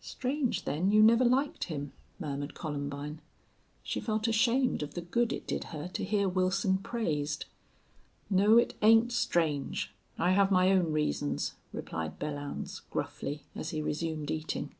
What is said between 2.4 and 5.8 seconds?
Columbine. She felt ashamed of the good it did